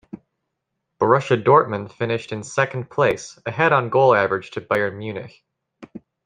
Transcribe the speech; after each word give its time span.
Borussia 0.99 1.39
Dortmund 1.39 1.91
finished 1.91 2.31
in 2.31 2.41
second 2.41 2.89
place, 2.89 3.37
ahead 3.45 3.71
on 3.71 3.89
goal 3.89 4.15
average 4.15 4.49
to 4.49 4.61
Bayern 4.61 4.95
Munich. 4.97 5.43